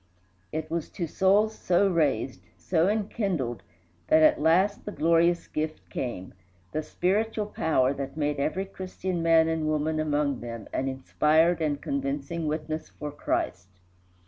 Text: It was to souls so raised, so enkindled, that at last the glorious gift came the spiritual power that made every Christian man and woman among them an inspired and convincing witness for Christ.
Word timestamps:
It 0.51 0.71
was 0.71 0.89
to 0.93 1.05
souls 1.05 1.53
so 1.55 1.87
raised, 1.87 2.41
so 2.57 2.87
enkindled, 2.87 3.61
that 4.07 4.23
at 4.23 4.41
last 4.41 4.83
the 4.83 4.91
glorious 4.91 5.45
gift 5.47 5.87
came 5.91 6.33
the 6.71 6.81
spiritual 6.81 7.45
power 7.45 7.93
that 7.93 8.17
made 8.17 8.39
every 8.39 8.65
Christian 8.65 9.21
man 9.21 9.47
and 9.47 9.67
woman 9.67 9.99
among 9.99 10.39
them 10.39 10.67
an 10.73 10.87
inspired 10.87 11.61
and 11.61 11.79
convincing 11.79 12.47
witness 12.47 12.89
for 12.89 13.11
Christ. 13.11 13.67